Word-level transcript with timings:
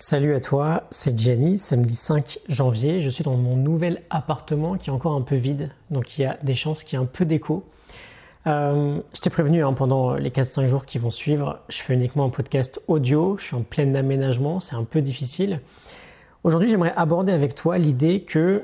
Salut 0.00 0.32
à 0.36 0.40
toi, 0.40 0.84
c'est 0.92 1.18
Jenny, 1.18 1.58
samedi 1.58 1.96
5 1.96 2.38
janvier. 2.48 3.02
Je 3.02 3.10
suis 3.10 3.24
dans 3.24 3.36
mon 3.36 3.56
nouvel 3.56 4.02
appartement 4.10 4.76
qui 4.76 4.90
est 4.90 4.92
encore 4.92 5.14
un 5.14 5.22
peu 5.22 5.34
vide, 5.34 5.70
donc 5.90 6.16
il 6.16 6.22
y 6.22 6.24
a 6.24 6.38
des 6.44 6.54
chances 6.54 6.84
qu'il 6.84 6.96
y 6.96 7.02
ait 7.02 7.04
un 7.04 7.08
peu 7.08 7.24
d'écho. 7.24 7.64
Euh, 8.46 9.00
je 9.12 9.20
t'ai 9.20 9.28
prévenu 9.28 9.64
hein, 9.64 9.72
pendant 9.72 10.14
les 10.14 10.30
4-5 10.30 10.68
jours 10.68 10.84
qui 10.86 10.98
vont 10.98 11.10
suivre, 11.10 11.58
je 11.68 11.78
fais 11.78 11.94
uniquement 11.94 12.24
un 12.24 12.28
podcast 12.28 12.80
audio, 12.86 13.36
je 13.38 13.46
suis 13.46 13.56
en 13.56 13.62
plein 13.62 13.92
aménagement, 13.96 14.60
c'est 14.60 14.76
un 14.76 14.84
peu 14.84 15.02
difficile. 15.02 15.60
Aujourd'hui, 16.44 16.70
j'aimerais 16.70 16.94
aborder 16.96 17.32
avec 17.32 17.56
toi 17.56 17.76
l'idée 17.76 18.20
que 18.20 18.62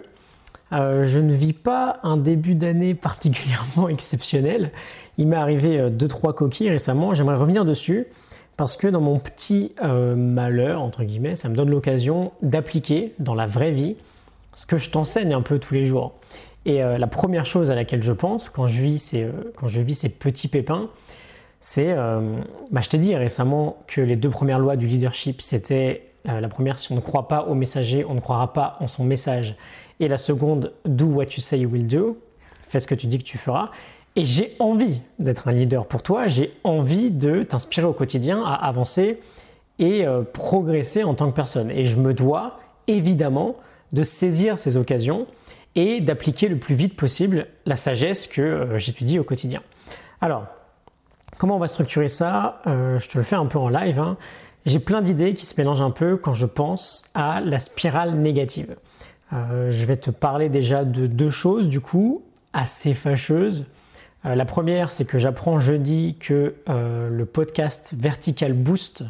euh, 0.72 1.04
je 1.04 1.18
ne 1.18 1.34
vis 1.34 1.52
pas 1.52 1.98
un 2.04 2.16
début 2.16 2.54
d'année 2.54 2.94
particulièrement 2.94 3.88
exceptionnel. 3.88 4.70
Il 5.18 5.26
m'est 5.26 5.36
arrivé 5.36 5.80
2-3 5.90 6.28
euh, 6.28 6.32
coquilles 6.32 6.70
récemment, 6.70 7.12
j'aimerais 7.12 7.36
revenir 7.36 7.64
dessus 7.64 8.06
parce 8.56 8.76
que 8.76 8.86
dans 8.86 9.00
mon 9.00 9.18
petit 9.18 9.74
euh, 9.82 10.14
malheur, 10.14 10.80
entre 10.80 11.04
guillemets, 11.04 11.36
ça 11.36 11.48
me 11.48 11.56
donne 11.56 11.70
l'occasion 11.70 12.30
d'appliquer 12.42 13.14
dans 13.18 13.34
la 13.34 13.46
vraie 13.46 13.72
vie 13.72 13.96
ce 14.54 14.66
que 14.66 14.78
je 14.78 14.90
t'enseigne 14.90 15.34
un 15.34 15.42
peu 15.42 15.58
tous 15.58 15.74
les 15.74 15.86
jours. 15.86 16.14
Et 16.64 16.82
euh, 16.82 16.96
la 16.96 17.06
première 17.06 17.46
chose 17.46 17.70
à 17.70 17.74
laquelle 17.74 18.02
je 18.02 18.12
pense 18.12 18.48
quand 18.48 18.66
je 18.66 18.80
vis 18.80 18.98
ces, 19.00 19.24
euh, 19.24 20.10
petits 20.18 20.48
pépins, 20.48 20.88
c'est, 21.60 21.94
bah, 21.94 22.82
je 22.82 22.90
t'ai 22.90 22.98
dit 22.98 23.16
récemment 23.16 23.78
que 23.86 24.02
les 24.02 24.16
deux 24.16 24.28
premières 24.28 24.58
lois 24.58 24.76
du 24.76 24.86
leadership, 24.86 25.40
c'était 25.40 26.04
la 26.26 26.46
première, 26.48 26.78
si 26.78 26.92
on 26.92 26.94
ne 26.94 27.00
croit 27.00 27.26
pas 27.26 27.44
au 27.44 27.54
messager, 27.54 28.04
on 28.04 28.12
ne 28.12 28.20
croira 28.20 28.52
pas 28.52 28.76
en 28.80 28.86
son 28.86 29.02
message. 29.02 29.56
Et 29.98 30.06
la 30.06 30.18
seconde, 30.18 30.74
do 30.84 31.06
what 31.06 31.24
you 31.24 31.40
say 31.40 31.58
you 31.58 31.70
will 31.70 31.86
do, 31.86 32.18
fais 32.68 32.80
ce 32.80 32.86
que 32.86 32.94
tu 32.94 33.06
dis 33.06 33.16
que 33.16 33.24
tu 33.24 33.38
feras. 33.38 33.70
Et 34.16 34.24
j'ai 34.24 34.54
envie 34.60 35.00
d'être 35.18 35.48
un 35.48 35.52
leader 35.52 35.86
pour 35.86 36.02
toi, 36.02 36.28
j'ai 36.28 36.52
envie 36.62 37.10
de 37.10 37.42
t'inspirer 37.42 37.86
au 37.86 37.92
quotidien 37.92 38.44
à 38.44 38.54
avancer 38.54 39.20
et 39.80 40.06
euh, 40.06 40.22
progresser 40.22 41.02
en 41.02 41.14
tant 41.14 41.28
que 41.30 41.34
personne. 41.34 41.68
Et 41.70 41.84
je 41.84 41.96
me 41.96 42.14
dois 42.14 42.60
évidemment 42.86 43.56
de 43.92 44.04
saisir 44.04 44.58
ces 44.58 44.76
occasions 44.76 45.26
et 45.74 46.00
d'appliquer 46.00 46.46
le 46.46 46.58
plus 46.58 46.76
vite 46.76 46.94
possible 46.94 47.48
la 47.66 47.74
sagesse 47.74 48.28
que 48.28 48.40
euh, 48.40 48.78
j'étudie 48.78 49.18
au 49.18 49.24
quotidien. 49.24 49.62
Alors, 50.20 50.46
comment 51.36 51.56
on 51.56 51.60
va 51.60 51.66
structurer 51.66 52.08
ça? 52.08 52.62
Euh, 52.68 53.00
Je 53.00 53.08
te 53.08 53.18
le 53.18 53.24
fais 53.24 53.36
un 53.36 53.46
peu 53.46 53.58
en 53.58 53.68
live. 53.68 53.98
Hein. 53.98 54.16
J'ai 54.64 54.78
plein 54.78 55.02
d'idées 55.02 55.34
qui 55.34 55.44
se 55.44 55.60
mélangent 55.60 55.82
un 55.82 55.90
peu 55.90 56.16
quand 56.16 56.34
je 56.34 56.46
pense 56.46 57.04
à 57.14 57.40
la 57.40 57.58
spirale 57.58 58.14
négative. 58.14 58.76
je 59.32 59.84
vais 59.84 59.96
te 59.96 60.10
parler 60.10 60.48
déjà 60.48 60.84
de 60.84 61.06
deux 61.06 61.28
choses 61.28 61.68
du 61.68 61.80
coup 61.80 62.22
assez 62.54 62.94
fâcheuses 62.94 63.66
euh, 64.26 64.34
la 64.34 64.44
première, 64.44 64.90
c'est 64.90 65.04
que 65.04 65.18
j'apprends 65.18 65.60
jeudi 65.60 66.16
que 66.18 66.54
euh, 66.68 67.10
le 67.10 67.26
podcast 67.26 67.94
Vertical 67.96 68.52
Boost, 68.52 69.04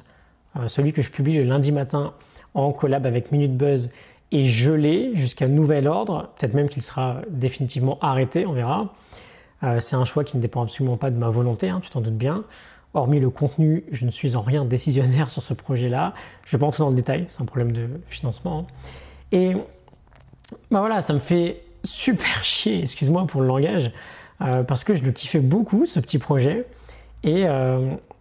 euh, 0.56 0.68
celui 0.68 0.92
que 0.92 1.02
je 1.02 1.10
publie 1.10 1.34
le 1.34 1.44
lundi 1.44 1.72
matin 1.72 2.14
en 2.54 2.72
collab 2.72 3.06
avec 3.06 3.30
Minute 3.32 3.56
Buzz, 3.56 3.90
est 4.32 4.44
gelé 4.44 5.12
jusqu'à 5.14 5.46
nouvel 5.46 5.86
ordre. 5.86 6.30
Peut-être 6.38 6.54
même 6.54 6.68
qu'il 6.68 6.82
sera 6.82 7.18
définitivement 7.28 7.98
arrêté, 8.00 8.46
on 8.46 8.52
verra. 8.52 8.92
c'est 9.78 9.96
un 9.96 10.04
choix 10.04 10.24
qui 10.24 10.36
ne 10.36 10.42
dépend 10.42 10.62
absolument 10.62 10.96
pas 10.96 11.10
de 11.10 11.16
ma 11.16 11.28
volonté, 11.28 11.68
hein, 11.68 11.80
tu 11.82 11.90
t'en 11.90 12.00
doutes 12.00 12.16
bien. 12.16 12.42
Hormis 12.94 13.20
le 13.20 13.30
contenu, 13.30 13.84
je 13.92 14.04
ne 14.04 14.10
suis 14.10 14.34
en 14.34 14.42
rien 14.42 14.64
décisionnaire 14.64 15.30
sur 15.30 15.42
ce 15.42 15.54
projet-là. 15.54 16.14
Je 16.44 16.48
ne 16.48 16.52
vais 16.52 16.58
pas 16.58 16.66
entrer 16.66 16.82
dans 16.82 16.90
le 16.90 16.96
détail, 16.96 17.26
c'est 17.28 17.42
un 17.42 17.46
problème 17.46 17.72
de 17.72 17.88
financement. 18.08 18.60
Hein. 18.60 18.96
Et 19.30 19.54
bah 20.70 20.80
voilà, 20.80 21.02
ça 21.02 21.12
me 21.12 21.20
fait 21.20 21.62
super 21.84 22.42
chier, 22.44 22.82
excuse-moi 22.82 23.26
pour 23.26 23.40
le 23.40 23.46
langage, 23.46 23.92
parce 24.38 24.84
que 24.84 24.96
je 24.96 25.04
le 25.04 25.12
kiffais 25.12 25.40
beaucoup, 25.40 25.86
ce 25.86 26.00
petit 26.00 26.18
projet. 26.18 26.66
Et 27.24 27.44
euh, 27.46 27.78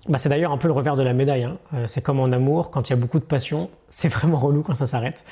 bah, 0.08 0.17
c'est 0.17 0.30
d'ailleurs 0.30 0.53
un 0.53 0.58
peu 0.58 0.67
le 0.67 0.73
revers 0.73 0.95
de 0.95 1.03
la 1.03 1.14
médaille. 1.14 1.44
Hein. 1.44 1.58
Euh, 1.73 1.86
c'est 1.88 2.02
comme 2.02 2.19
en 2.19 2.31
amour, 2.31 2.72
quand 2.72 2.89
il 2.89 2.92
y 2.92 2.94
a 2.94 2.97
beaucoup 2.97 3.19
de 3.19 3.25
passion, 3.25 3.69
c'est 3.89 4.08
vraiment 4.08 4.39
relou 4.39 4.64
quand 4.64 4.73
ça 4.73 4.88
s'arrête. 4.88 5.25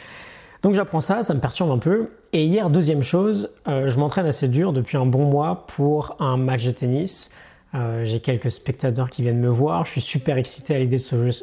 Donc 0.62 0.76
j'apprends 0.76 1.00
ça, 1.00 1.24
ça 1.24 1.34
me 1.34 1.40
perturbe 1.40 1.72
un 1.72 1.80
peu. 1.80 2.12
Et 2.34 2.46
hier, 2.46 2.70
deuxième 2.70 3.02
chose, 3.02 3.50
je 3.66 3.98
m'entraîne 3.98 4.28
assez 4.28 4.48
dur 4.48 4.74
depuis 4.74 4.96
un 4.96 5.08
bon 5.08 5.26
mois 5.26 5.66
pour 5.66 6.16
un 6.20 6.38
match 6.38 6.64
de 6.68 6.72
tennis. 6.72 7.36
J'ai 8.04 8.20
quelques 8.20 8.52
spectateurs 8.52 9.10
qui 9.10 9.24
viennent 9.24 9.40
me 9.40 9.50
voir. 9.50 9.86
Je 9.86 9.92
suis 9.94 10.02
super 10.02 10.38
excité 10.38 10.76
à 10.76 10.78
l'idée 10.78 10.98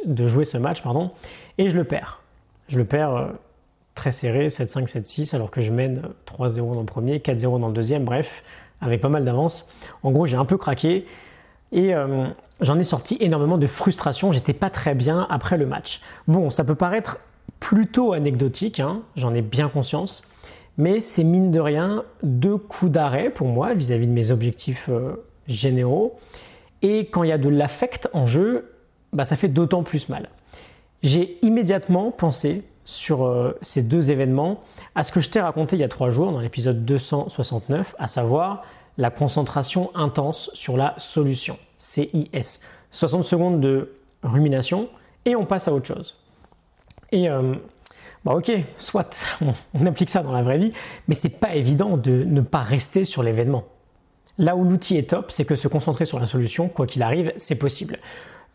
de, 0.06 0.26
jouer 0.28 0.44
ce 0.44 0.56
match, 0.56 0.82
pardon, 0.82 1.10
et 1.59 1.69
je 1.69 1.75
le 1.75 1.82
perds. 1.82 2.22
Je 2.69 2.78
le 2.78 2.84
perds 2.84 3.31
très 3.97 4.12
serré, 4.12 4.47
7-5, 4.47 4.87
7-6, 4.87 5.34
alors 5.34 5.50
que 5.50 5.62
je 5.62 5.72
mène 5.72 6.03
3-0 6.25 6.75
dans 6.75 6.81
le 6.81 6.87
premier, 6.87 7.19
4-0 7.19 7.59
dans 7.59 7.66
le 7.66 7.75
deuxième. 7.75 8.05
Bref, 8.05 8.44
avec 8.81 9.00
pas 9.00 9.09
mal 9.09 9.25
d'avance. 9.25 9.72
En 10.03 10.11
gros, 10.11 10.27
j'ai 10.27 10.37
un 10.37 10.44
peu 10.44 10.56
craqué 10.56 11.06
et 11.72 11.94
euh, 11.94 12.27
j'en 12.61 12.78
ai 12.78 12.84
sorti 12.84 13.16
énormément 13.21 13.59
de 13.59 13.66
frustration. 13.66 14.33
J'étais 14.33 14.53
pas 14.53 14.71
très 14.71 14.94
bien 14.94 15.27
après 15.31 15.56
le 15.56 15.66
match. 15.66 16.00
Bon, 16.27 16.50
ça 16.50 16.65
peut 16.65 16.75
paraître 16.75 17.19
plutôt 17.61 18.12
anecdotique, 18.12 18.81
hein, 18.81 19.03
j'en 19.17 19.34
ai 19.34 19.43
bien 19.43 19.69
conscience, 19.69 20.22
mais 20.77 21.00
c'est 21.00 21.25
mine 21.25 21.50
de 21.50 21.61
rien 21.61 22.05
deux 22.22 22.56
coups 22.56 22.93
d'arrêt 22.93 23.31
pour 23.31 23.49
moi 23.49 23.75
vis-à-vis 23.75 24.06
de 24.06 24.12
mes 24.12 24.31
objectifs 24.31 24.88
euh, 24.88 25.25
généraux. 25.49 26.19
Et 26.83 27.06
quand 27.06 27.25
il 27.25 27.31
y 27.31 27.33
a 27.33 27.38
de 27.38 27.49
l'affect 27.49 28.09
en 28.12 28.27
jeu, 28.27 28.72
bah, 29.12 29.25
ça 29.25 29.37
fait 29.37 29.49
d'autant 29.49 29.83
plus 29.83 30.09
mal. 30.09 30.28
J'ai 31.03 31.38
immédiatement 31.43 32.11
pensé 32.11 32.65
sur 32.88 33.26
euh, 33.26 33.54
ces 33.60 33.82
deux 33.82 34.10
événements 34.10 34.60
à 34.94 35.03
ce 35.03 35.12
que 35.12 35.21
je 35.21 35.28
t'ai 35.28 35.43
raconté 35.43 35.76
il 35.76 35.81
y 35.81 35.84
a 35.84 35.88
trois 35.88 36.09
jours 36.09 36.32
dans 36.32 36.41
l'épisode 36.41 36.87
269, 36.87 37.94
à 37.99 38.06
savoir 38.06 38.65
la 38.97 39.10
concentration 39.10 39.91
intense 39.94 40.50
sur 40.54 40.78
la 40.78 40.94
solution, 40.97 41.59
CIS. 41.76 42.62
60 42.91 43.25
secondes 43.25 43.60
de 43.60 43.93
rumination 44.22 44.88
et 45.26 45.37
on 45.37 45.44
passe 45.44 45.69
à 45.69 45.75
autre 45.75 45.84
chose. 45.84 46.16
Et 47.12 47.28
euh, 47.28 47.56
bah 48.25 48.32
ok, 48.32 48.50
soit 48.78 49.20
on, 49.75 49.87
applique 49.87 50.09
ça 50.09 50.22
dans 50.22 50.32
la 50.32 50.43
vraie 50.43 50.59
vie, 50.59 50.72
mais 51.09 51.15
c'est 51.15 51.28
pas 51.28 51.56
évident 51.56 51.99
de 51.99 52.25
ne 52.25 52.41
pas 52.41 52.62
rester 52.62 53.05
sur 53.05 53.22
l'événement. 53.22 53.65
Là 54.38 54.56
où 54.56 54.65
l'outil 54.65 54.97
est 54.97 55.10
top, 55.10 55.31
c'est 55.31 55.44
que 55.44 55.56
se 55.56 55.69
concentrer 55.69 56.06
sur 56.06 56.19
la 56.19 56.26
solution, 56.26 56.69
quoi 56.69 56.87
qu'il 56.87 57.03
arrive, 57.03 57.34
c'est 57.37 57.59
possible. 57.59 57.99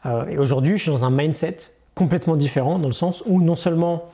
Euh, 0.07 0.25
et 0.25 0.39
aujourd'hui, 0.39 0.79
je 0.79 0.83
suis 0.83 0.91
dans 0.91 1.05
un 1.05 1.11
mindset 1.11 1.57
complètement 1.94 2.35
différent, 2.35 2.79
dans 2.79 2.88
le 2.88 2.94
sens 2.94 3.21
où 3.27 3.39
non 3.39 3.53
seulement 3.53 4.09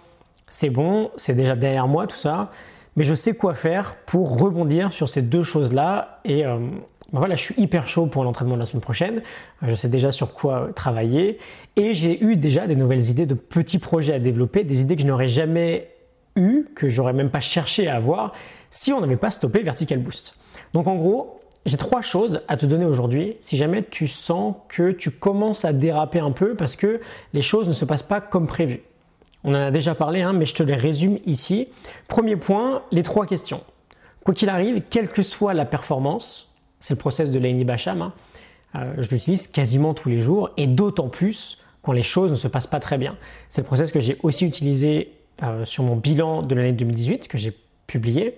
c'est 0.50 0.70
bon, 0.70 1.12
c'est 1.16 1.36
déjà 1.36 1.56
derrière 1.56 1.88
moi 1.88 2.08
tout 2.08 2.18
ça, 2.18 2.52
mais 2.96 3.04
je 3.04 3.14
sais 3.14 3.36
quoi 3.36 3.54
faire 3.54 3.96
pour 4.06 4.40
rebondir 4.40 4.92
sur 4.94 5.10
ces 5.10 5.22
deux 5.22 5.44
choses-là. 5.44 6.20
Et 6.26 6.46
euh, 6.46 6.58
ben 7.12 7.20
voilà, 7.20 7.36
je 7.36 7.42
suis 7.42 7.56
hyper 7.58 7.88
chaud 7.88 8.06
pour 8.06 8.24
l'entraînement 8.24 8.56
de 8.56 8.60
la 8.60 8.66
semaine 8.66 8.82
prochaine. 8.82 9.22
Je 9.62 9.74
sais 9.74 9.90
déjà 9.90 10.12
sur 10.12 10.34
quoi 10.34 10.70
travailler. 10.76 11.40
Et 11.76 11.94
j'ai 11.94 12.24
eu 12.24 12.36
déjà 12.36 12.68
des 12.68 12.76
nouvelles 12.76 13.10
idées 13.10 13.26
de 13.26 13.34
petits 13.34 13.80
projets 13.80 14.14
à 14.14 14.20
développer, 14.20 14.64
des 14.64 14.82
idées 14.82 14.96
que 14.96 15.02
je 15.02 15.08
n'aurais 15.08 15.28
jamais 15.28 15.90
eues, 16.36 16.66
que 16.76 16.90
j'aurais 16.90 17.14
même 17.14 17.30
pas 17.30 17.40
cherché 17.40 17.88
à 17.88 17.96
avoir 17.96 18.34
si 18.70 18.94
on 18.94 19.02
n'avait 19.02 19.16
pas 19.16 19.32
stoppé 19.32 19.64
Vertical 19.64 20.00
Boost. 20.00 20.36
Donc 20.74 20.88
en 20.88 20.96
gros, 20.96 21.40
j'ai 21.66 21.78
trois 21.78 22.02
choses 22.02 22.42
à 22.48 22.58
te 22.58 22.66
donner 22.66 22.86
aujourd'hui 22.86 23.38
si 23.40 23.58
jamais 23.58 23.84
tu 23.84 24.08
sens 24.08 24.56
que 24.68 24.92
tu 24.92 25.12
commences 25.12 25.66
à 25.66 25.74
déraper 25.74 26.20
un 26.20 26.32
peu 26.32 26.56
parce 26.56 26.76
que 26.76 27.02
les 27.34 27.42
choses 27.42 27.68
ne 27.68 27.74
se 27.74 27.86
passent 27.86 28.04
pas 28.04 28.22
comme 28.22 28.48
prévu. 28.48 28.82
On 29.44 29.52
en 29.52 29.68
a 29.68 29.72
déjà 29.72 29.96
parlé, 29.96 30.22
hein, 30.22 30.34
mais 30.34 30.46
je 30.46 30.54
te 30.54 30.64
les 30.64 30.76
résume 30.76 31.18
ici. 31.26 31.70
Premier 32.08 32.36
point, 32.36 32.84
les 32.92 33.04
trois 33.04 33.26
questions. 33.26 33.64
Quoi 34.24 34.34
qu'il 34.34 34.50
arrive, 34.50 34.82
quelle 34.90 35.10
que 35.10 35.24
soit 35.24 35.54
la 35.54 35.66
performance, 35.66 36.54
c'est 36.80 36.94
le 36.94 37.00
process 37.00 37.32
de 37.32 37.40
Laini 37.40 37.64
Bacham, 37.64 38.02
hein, 38.02 38.14
euh, 38.76 38.94
je 38.98 39.10
l'utilise 39.10 39.48
quasiment 39.48 39.94
tous 39.94 40.10
les 40.10 40.20
jours 40.20 40.52
et 40.58 40.68
d'autant 40.68 41.10
plus 41.10 41.60
quand 41.82 41.94
les 41.94 42.04
choses 42.04 42.32
ne 42.32 42.36
se 42.36 42.48
passent 42.48 42.68
pas 42.68 42.80
très 42.80 42.98
bien. 42.98 43.16
C'est 43.50 43.62
le 43.62 43.68
process 43.68 43.92
que 43.92 44.00
j'ai 44.00 44.18
aussi 44.24 44.46
utilisé 44.46 45.14
euh, 45.42 45.66
sur 45.66 45.84
mon 45.84 45.96
bilan 45.96 46.42
de 46.44 46.54
l'année 46.54 46.74
2018 46.74 47.28
que 47.28 47.38
j'ai 47.38 47.54
publié. 47.88 48.36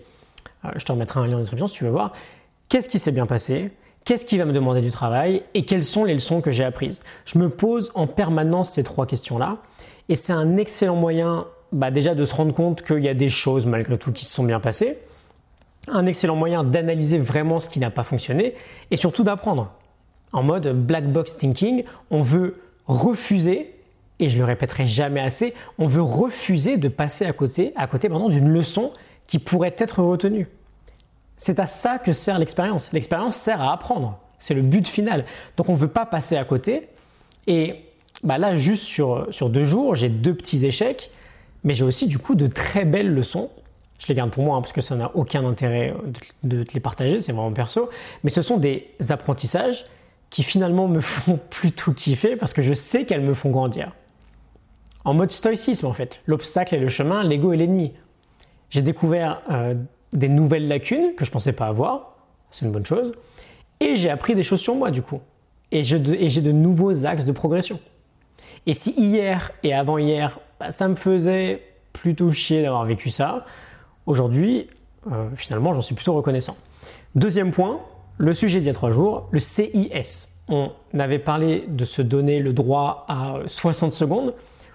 Euh, 0.64 0.70
je 0.76 0.86
te 0.86 0.92
remettrai 0.92 1.20
un 1.20 1.28
lien 1.28 1.36
en 1.36 1.40
description 1.40 1.68
si 1.68 1.76
tu 1.76 1.84
veux 1.84 1.90
voir. 1.90 2.14
Qu'est-ce 2.70 2.88
qui 2.88 3.00
s'est 3.00 3.12
bien 3.12 3.26
passé? 3.26 3.72
Qu'est-ce 4.06 4.26
qui 4.26 4.38
va 4.38 4.46
me 4.46 4.54
demander 4.54 4.82
du 4.82 4.92
travail? 4.92 5.44
Et 5.54 5.66
quelles 5.66 5.84
sont 5.84 6.06
les 6.06 6.14
leçons 6.14 6.42
que 6.42 6.52
j'ai 6.52 6.64
apprises? 6.64 7.02
Je 7.26 7.38
me 7.38 7.50
pose 7.50 7.92
en 7.96 8.08
permanence 8.08 8.72
ces 8.72 8.84
trois 8.84 9.06
questions-là 9.06 9.58
et 10.10 10.16
c'est 10.16 10.34
un 10.34 10.58
excellent 10.58 10.96
moyen 10.96 11.48
bah, 11.72 11.92
déjà 11.92 12.16
de 12.16 12.26
se 12.26 12.36
rendre 12.36 12.54
compte 12.54 12.84
qu'il 12.84 13.00
y 13.00 13.10
a 13.10 13.14
des 13.14 13.30
choses 13.30 13.66
malgré 13.66 13.98
tout 13.98 14.12
qui 14.12 14.26
se 14.26 14.34
sont 14.34 14.44
bien 14.44 14.60
passées. 14.60 14.98
Un 15.88 16.06
excellent 16.06 16.36
moyen 16.36 16.64
d'analyser 16.64 17.18
vraiment 17.18 17.60
ce 17.60 17.70
qui 17.70 17.80
n'a 17.80 17.90
pas 17.90 18.04
fonctionné 18.04 18.54
et 18.92 18.98
surtout 18.98 19.24
d'apprendre. 19.24 19.72
En 20.34 20.44
mode 20.44 20.68
black 20.86 21.12
box 21.12 21.38
thinking, 21.38 21.84
on 22.10 22.22
veut 22.22 22.62
refuser, 22.88 23.74
et 24.20 24.30
je 24.30 24.38
le 24.38 24.46
répéterai 24.46 24.86
jamais 24.86 25.20
assez, 25.20 25.54
on 25.78 25.88
veut 25.88 26.02
refuser 26.02 26.78
de 26.78 26.88
passer 26.88 27.26
à 27.26 27.34
côté, 27.34 27.74
à 27.76 27.88
côté 27.88 28.08
d'une 28.08 28.50
leçon 28.50 28.92
qui 29.28 29.40
pourrait 29.40 29.76
être 29.78 30.04
retenue. 30.04 30.48
C'est 31.38 31.60
à 31.60 31.68
ça 31.68 31.98
que 31.98 32.14
sert 32.14 32.38
l'expérience. 32.38 32.94
L'expérience 32.94 33.36
sert 33.36 33.62
à 33.62 33.74
apprendre. 33.74 34.20
C'est 34.38 34.54
le 34.54 34.62
but 34.62 34.88
final. 34.88 35.26
Donc 35.58 35.70
on 35.70 35.74
ne 35.74 35.78
veut 35.78 35.88
pas 35.88 36.06
passer 36.06 36.38
à 36.38 36.44
côté. 36.44 36.88
Et 37.48 37.91
bah 38.24 38.38
là, 38.38 38.56
juste 38.56 38.84
sur, 38.84 39.28
sur 39.32 39.50
deux 39.50 39.66
jours, 39.66 39.96
j'ai 39.96 40.10
deux 40.10 40.34
petits 40.34 40.66
échecs, 40.66 41.12
mais 41.64 41.74
j'ai 41.74 41.84
aussi 41.84 42.08
du 42.08 42.20
coup 42.20 42.36
de 42.36 42.48
très 42.48 42.86
belles 42.86 43.14
leçons. 43.14 43.50
Je 44.00 44.08
les 44.08 44.14
garde 44.14 44.32
pour 44.32 44.44
moi 44.44 44.58
hein, 44.58 44.62
parce 44.62 44.74
que 44.74 44.82
ça 44.82 44.96
n'a 44.96 45.12
aucun 45.16 45.46
intérêt 45.46 45.94
de, 46.44 46.64
te 46.64 46.74
les 46.74 46.80
partager, 46.80 47.20
c'est 47.20 47.32
vraiment 47.32 47.52
perso. 47.52 47.90
Mais 48.24 48.30
ce 48.32 48.42
sont 48.42 48.58
des 48.58 48.88
apprentissages 49.10 49.86
qui 50.30 50.44
finalement 50.44 50.88
me 50.88 51.00
font 51.02 51.40
plutôt 51.50 51.92
kiffer 51.92 52.36
parce 52.36 52.54
que 52.54 52.64
je 52.64 52.74
sais 52.74 53.06
qu'elles 53.06 53.22
me 53.22 53.36
font 53.36 53.52
grandir. 53.52 53.92
en 55.06 55.14
mode 55.14 55.32
stoïcisme 55.32 55.86
en 55.86 55.94
fait. 55.94 56.22
L'obstacle 56.26 56.76
est 56.76 56.80
le 56.80 56.88
chemin, 56.88 57.24
l'ego 57.24 57.54
est 57.54 57.58
l'ennemi. 57.58 57.94
J'ai 58.72 58.82
découvert 58.82 59.42
euh, 59.52 59.76
des 60.14 60.30
nouvelles 60.30 60.68
lacunes 60.68 61.14
que 61.16 61.26
je 61.26 61.30
ne 61.30 61.34
pensais 61.34 61.54
pas 61.54 61.68
avoir, 61.68 62.16
c'est 62.50 62.66
une 62.66 62.72
bonne 62.72 62.86
chose, 62.86 63.12
et 63.80 63.96
j'ai 63.96 64.10
appris 64.10 64.34
des 64.34 64.44
choses 64.44 64.62
sur 64.62 64.76
moi 64.76 64.92
du 64.92 65.02
coup. 65.02 65.22
Et 65.72 65.84
j'ai 65.84 66.00
de, 66.00 66.52
nouveaux 66.52 67.06
axes 67.06 67.26
de 67.26 67.32
progression. 67.32 67.80
Et 68.68 68.74
si 68.74 68.92
hier 68.92 69.52
et 69.64 69.74
avant-hier, 69.74 70.40
bah, 70.60 70.72
ça 70.72 70.88
me 70.88 70.96
faisait 70.96 71.64
plutôt 71.94 72.32
chier 72.32 72.62
d'avoir 72.62 72.86
vécu 72.86 73.10
ça, 73.10 73.46
aujourd'hui, 74.06 74.68
euh, 75.12 75.30
finalement, 75.36 75.74
j'en 75.74 75.82
suis 75.82 75.96
plutôt 75.96 76.14
reconnaissant. 76.14 76.56
Deuxième 77.16 77.52
point, 77.52 77.82
le 78.18 78.34
sujet 78.34 78.60
d'il 78.60 78.68
y 78.68 78.70
a 78.70 78.74
trois 78.74 78.92
jours, 78.92 79.28
le 79.32 79.40
CIS. 79.40 80.44
On 80.48 80.72
avait 80.98 81.20
parlé 81.20 81.66
de 81.68 81.86
se 81.86 82.02
donner 82.02 82.40
le 82.40 82.54
droit 82.54 83.06
à 83.08 83.36
60 83.48 83.94
secondes 83.94 84.34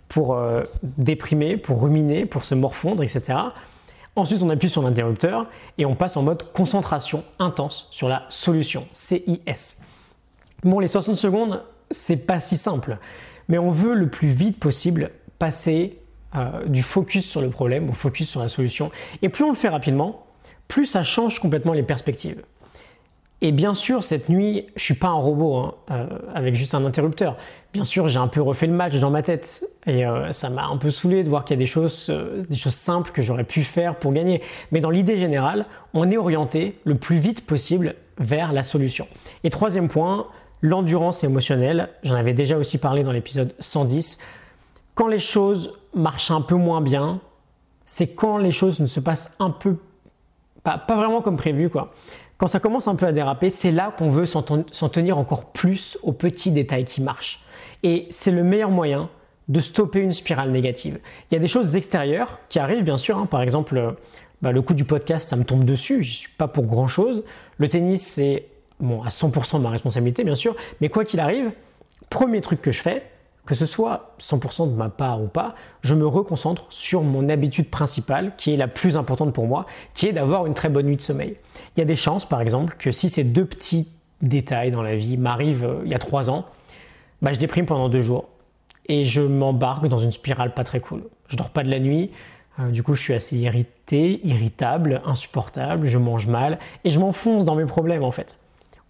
pour 0.09 0.35
euh, 0.35 0.63
déprimer, 0.83 1.57
pour 1.57 1.83
ruminer, 1.83 2.27
pour 2.27 2.45
se 2.45 2.55
morfondre, 2.55 3.03
etc. 3.03 3.39
Ensuite, 4.17 4.43
on 4.43 4.51
appuie 4.51 4.71
sur 4.71 4.83
l'interrupteur 4.83 5.47
et 5.79 5.85
on 5.85 5.95
passe 5.95 6.17
en 6.17 6.23
mode 6.23 6.51
concentration 6.53 7.23
intense 7.39 7.89
sur 7.91 8.09
la 8.09 8.25
solution, 8.31 8.87
CIS. 8.93 9.85
Bon, 10.65 10.81
les 10.81 10.89
60 10.89 11.17
secondes, 11.17 11.63
c'est 11.91 12.17
pas 12.17 12.41
si 12.41 12.57
simple, 12.57 12.99
mais 13.49 13.59
on 13.59 13.71
veut 13.71 13.95
le 13.95 14.09
plus 14.09 14.29
vite 14.29 14.59
possible 14.59 15.11
passer 15.39 15.99
euh, 16.35 16.65
du 16.67 16.83
focus 16.83 17.25
sur 17.25 17.41
le 17.41 17.51
problème 17.51 17.89
au 17.89 17.93
focus 17.93 18.29
sur 18.29 18.41
la 18.41 18.49
solution. 18.49 18.91
Et 19.23 19.29
plus 19.29 19.45
on 19.45 19.51
le 19.51 19.57
fait 19.57 19.69
rapidement, 19.69 20.27
plus 20.69 20.87
ça 20.87 21.05
change 21.05 21.39
complètement 21.39 21.73
les 21.73 21.83
perspectives. 21.83 22.43
Et 23.43 23.53
bien 23.53 23.75
sûr, 23.75 24.03
cette 24.03 24.29
nuit, 24.29 24.67
je 24.77 24.83
suis 24.83 24.95
pas 24.95 25.09
un 25.09 25.15
robot 25.15 25.57
hein, 25.57 25.75
euh, 25.91 26.07
avec 26.35 26.55
juste 26.55 26.75
un 26.75 26.85
interrupteur. 26.85 27.37
Bien 27.73 27.85
sûr, 27.85 28.09
j'ai 28.09 28.19
un 28.19 28.29
peu 28.29 28.41
refait 28.41 28.67
le 28.67 28.73
match 28.73 28.99
dans 28.99 29.11
ma 29.11 29.23
tête 29.23 29.65
et 29.87 30.07
euh, 30.07 30.33
ça 30.33 30.49
m'a 30.49 30.65
un 30.67 30.79
peu 30.79 30.91
saoulé 30.91 31.23
de 31.23 31.29
voir 31.29 31.45
qu'il 31.45 31.55
y 31.55 31.59
a 31.59 31.61
des 31.61 31.67
choses, 31.67 32.11
des 32.49 32.57
choses 32.57 32.75
simples 32.75 33.13
que 33.13 33.23
j'aurais 33.23 33.45
pu 33.45 33.63
faire 33.63 33.97
pour 33.97 34.13
gagner. 34.13 34.43
Mais 34.73 34.81
dans 34.81 34.91
l'idée 34.91 35.19
générale, 35.19 35.67
on 35.95 36.11
est 36.11 36.17
orienté 36.17 36.79
le 36.85 36.97
plus 36.97 37.19
vite 37.19 37.47
possible 37.47 37.95
vers 38.19 38.53
la 38.53 38.63
solution. 38.63 39.07
Et 39.45 39.51
troisième 39.51 39.89
point, 39.89 40.27
l'endurance 40.63 41.25
émotionnelle. 41.25 41.91
J'en 42.03 42.15
avais 42.15 42.35
déjà 42.35 42.57
aussi 42.59 42.79
parlé 42.79 43.03
dans 43.03 43.13
l'épisode 43.13 43.55
110. 43.59 44.21
Quand 44.95 45.09
les 45.09 45.19
choses 45.19 45.75
marchent 45.95 46.31
un 46.31 46.41
peu 46.41 46.55
moins 46.55 46.81
bien, 46.81 47.21
c'est 47.85 48.09
quand 48.09 48.39
les 48.39 48.51
choses 48.51 48.81
ne 48.81 48.87
se 48.87 49.01
passent 49.01 49.37
un 49.39 49.51
peu 49.51 49.77
pas, 50.63 50.79
pas 50.79 50.97
vraiment 50.97 51.23
comme 51.23 51.37
prévu 51.37 51.71
quoi. 51.71 51.93
Quand 52.39 52.49
ça 52.49 52.61
commence 52.61 52.89
un 52.89 52.97
peu 52.97 53.07
à 53.07 53.13
déraper, 53.13 53.49
c'est 53.49 53.71
là 53.71 53.95
qu'on 53.97 54.11
veut 54.11 54.27
s'en 54.27 54.43
tenir 54.43 55.17
encore 55.17 55.53
plus 55.53 55.97
aux 56.03 56.13
petits 56.13 56.51
détails 56.51 56.85
qui 56.85 57.01
marchent. 57.01 57.45
Et 57.83 58.07
c'est 58.11 58.31
le 58.31 58.43
meilleur 58.43 58.71
moyen 58.71 59.09
de 59.49 59.61
stopper 59.61 60.01
une 60.01 60.13
spirale 60.13 60.51
négative. 60.51 60.99
Il 61.31 61.35
y 61.35 61.37
a 61.37 61.41
des 61.41 61.49
choses 61.49 61.77
extérieures 61.77 62.39
qui 62.49 62.59
arrivent, 62.59 62.83
bien 62.83 62.97
sûr. 62.97 63.17
Hein. 63.17 63.27
Par 63.27 63.41
exemple, 63.41 63.79
euh, 63.79 63.93
bah, 64.43 64.53
le 64.53 64.61
coup 64.61 64.75
du 64.75 64.85
podcast, 64.85 65.29
ça 65.29 65.37
me 65.37 65.45
tombe 65.45 65.65
dessus. 65.65 66.03
Je 66.03 66.15
suis 66.15 66.33
pas 66.37 66.49
pour 66.49 66.65
grand 66.65 66.89
chose. 66.89 67.25
Le 67.57 67.69
tennis, 67.69 68.05
c'est 68.05 68.49
bon, 68.81 69.03
à 69.03 69.09
100% 69.09 69.59
de 69.59 69.63
ma 69.63 69.71
responsabilité, 69.71 70.25
bien 70.25 70.35
sûr. 70.35 70.55
Mais 70.81 70.89
quoi 70.89 71.05
qu'il 71.05 71.21
arrive, 71.21 71.51
premier 72.11 72.41
truc 72.41 72.61
que 72.61 72.73
je 72.73 72.83
fais, 72.83 73.03
que 73.47 73.55
ce 73.55 73.65
soit 73.65 74.15
100% 74.21 74.71
de 74.71 74.75
ma 74.77 74.89
part 74.89 75.23
ou 75.23 75.29
pas, 75.29 75.55
je 75.83 75.95
me 75.95 76.07
reconcentre 76.07 76.65
sur 76.69 77.03
mon 77.03 77.29
habitude 77.29 77.71
principale, 77.71 78.33
qui 78.37 78.53
est 78.53 78.57
la 78.57 78.69
plus 78.69 78.97
importante 78.97 79.33
pour 79.33 79.47
moi, 79.47 79.67
qui 79.95 80.09
est 80.09 80.13
d'avoir 80.13 80.47
une 80.47 80.55
très 80.55 80.69
bonne 80.69 80.87
nuit 80.87 80.97
de 80.97 81.03
sommeil. 81.03 81.37
Il 81.77 81.81
y 81.81 81.83
a 81.83 81.87
des 81.87 81.97
chances, 81.97 82.29
par 82.29 82.41
exemple, 82.41 82.75
que 82.79 82.91
si 82.91 83.09
ces 83.09 83.23
deux 83.23 83.45
petits 83.45 83.89
détails 84.21 84.73
dans 84.73 84.83
la 84.83 84.97
vie 84.97 85.17
m'arrivent 85.17 85.65
euh, 85.65 85.83
il 85.85 85.93
y 85.93 85.95
a 85.95 85.99
trois 85.99 86.29
ans, 86.29 86.47
bah, 87.23 87.33
je 87.33 87.39
déprime 87.39 87.67
pendant 87.67 87.89
deux 87.89 88.01
jours 88.01 88.29
et 88.89 89.05
je 89.05 89.21
m'embarque 89.21 89.87
dans 89.89 89.99
une 89.99 90.13
spirale 90.13 90.55
pas 90.55 90.65
très 90.65 90.81
cool. 90.81 91.05
Je 91.29 91.37
dors 91.37 91.51
pas 91.51 91.63
de 91.63 91.71
la 91.71 91.79
nuit, 91.79 92.11
euh, 92.59 92.71
du 92.71 92.83
coup 92.83 92.95
je 92.95 93.03
suis 93.03 93.15
assez 93.15 93.37
irrité, 93.37 94.21
irritable, 94.27 95.03
insupportable, 95.05 95.87
je 95.87 95.99
mange 95.99 96.27
mal 96.27 96.59
et 96.85 96.91
je 96.91 96.99
m'enfonce 96.99 97.45
dans 97.45 97.55
mes 97.55 97.67
problèmes 97.67 98.05
en 98.05 98.11
fait. 98.11 98.37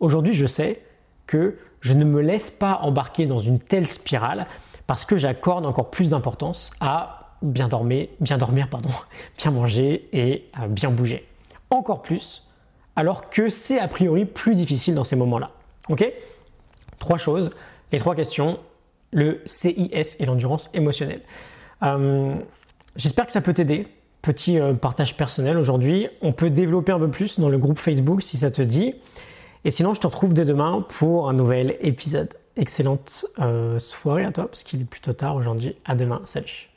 Aujourd'hui, 0.00 0.34
je 0.34 0.46
sais 0.46 0.82
que 1.26 1.56
je 1.81 1.94
ne 1.94 2.04
me 2.04 2.20
laisse 2.20 2.50
pas 2.50 2.81
embarquer 2.82 3.26
dans 3.26 3.38
une 3.38 3.58
telle 3.58 3.87
spirale 3.87 4.46
parce 4.87 5.04
que 5.04 5.16
j'accorde 5.16 5.66
encore 5.66 5.90
plus 5.90 6.10
d'importance 6.10 6.72
à 6.81 7.37
bien 7.43 7.69
dormir, 7.69 8.08
bien 8.20 8.38
dormir, 8.38 8.69
pardon, 8.69 8.90
bien 9.38 9.50
manger 9.50 10.08
et 10.12 10.48
à 10.52 10.69
bien 10.69 10.90
bouger. 10.90 11.26
Encore 11.70 12.02
plus, 12.02 12.46
alors 12.94 13.28
que 13.31 13.48
c'est 13.48 13.78
a 13.78 13.88
priori 13.88 14.25
plus 14.25 14.54
difficile 14.54 14.94
dans 14.94 15.04
ces 15.04 15.16
moments-là. 15.16 15.50
Ok? 15.88 16.04
Trois 16.99 17.19
choses, 17.19 17.50
les 17.92 17.99
trois 17.99 18.14
questions, 18.14 18.58
le 19.12 19.40
CIS 19.44 20.16
et 20.19 20.26
l'endurance 20.26 20.70
émotionnelle. 20.75 21.20
Euh, 21.82 22.34
j'espère 22.96 23.26
que 23.26 23.32
ça 23.32 23.40
peut 23.40 23.54
t'aider. 23.54 23.88
Petit 24.22 24.58
euh, 24.58 24.72
partage 24.72 25.16
personnel 25.16 25.56
aujourd'hui. 25.56 26.08
On 26.20 26.32
peut 26.32 26.50
développer 26.50 26.92
un 26.92 26.99
peu 26.99 27.10
plus 27.10 27.38
dans 27.38 27.49
le 27.49 27.58
groupe 27.58 27.78
Facebook 27.78 28.22
si 28.22 28.38
ça 28.38 28.50
te 28.50 28.62
dit. 28.62 28.94
Et 29.66 29.72
sinon, 29.72 29.94
je 29.94 30.00
te 30.00 30.06
retrouve 30.06 30.32
dès 30.32 30.44
demain 30.44 30.84
pour 30.88 31.28
un 31.28 31.32
nouvel 31.32 31.76
épisode. 31.80 32.32
Excellente 32.56 33.26
euh, 33.40 33.80
soirée 33.80 34.24
à 34.24 34.30
toi, 34.30 34.46
parce 34.46 34.62
qu'il 34.62 34.80
est 34.80 34.84
plutôt 34.84 35.12
tard 35.12 35.34
aujourd'hui. 35.34 35.74
À 35.84 35.96
demain. 35.96 36.20
Salut. 36.24 36.70